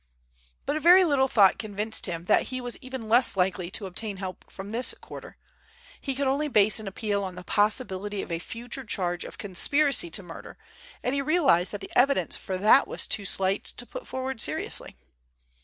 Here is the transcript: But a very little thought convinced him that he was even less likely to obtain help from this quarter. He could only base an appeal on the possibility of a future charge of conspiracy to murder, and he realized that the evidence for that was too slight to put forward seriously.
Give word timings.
But 0.65 0.75
a 0.75 0.79
very 0.79 1.03
little 1.05 1.27
thought 1.27 1.59
convinced 1.59 2.07
him 2.07 2.23
that 2.25 2.47
he 2.49 2.59
was 2.59 2.75
even 2.81 3.07
less 3.07 3.37
likely 3.37 3.69
to 3.69 3.85
obtain 3.85 4.17
help 4.17 4.49
from 4.49 4.71
this 4.71 4.95
quarter. 4.99 5.37
He 6.01 6.15
could 6.15 6.25
only 6.25 6.47
base 6.47 6.79
an 6.79 6.87
appeal 6.87 7.23
on 7.23 7.35
the 7.35 7.43
possibility 7.43 8.23
of 8.23 8.31
a 8.31 8.39
future 8.39 8.83
charge 8.83 9.23
of 9.25 9.37
conspiracy 9.37 10.09
to 10.09 10.23
murder, 10.23 10.57
and 11.03 11.13
he 11.13 11.21
realized 11.21 11.71
that 11.73 11.81
the 11.81 11.91
evidence 11.95 12.35
for 12.35 12.57
that 12.57 12.87
was 12.87 13.05
too 13.05 13.25
slight 13.25 13.63
to 13.63 13.85
put 13.85 14.07
forward 14.07 14.41
seriously. 14.41 14.97